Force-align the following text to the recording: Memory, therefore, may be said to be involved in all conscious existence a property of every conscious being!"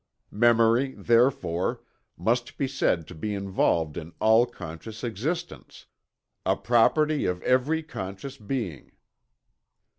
Memory, 0.33 0.93
therefore, 0.97 1.83
may 2.17 2.33
be 2.57 2.67
said 2.67 3.05
to 3.07 3.13
be 3.13 3.35
involved 3.35 3.97
in 3.97 4.13
all 4.19 4.47
conscious 4.47 5.03
existence 5.03 5.85
a 6.43 6.55
property 6.55 7.27
of 7.27 7.39
every 7.43 7.83
conscious 7.83 8.35
being!" 8.35 8.93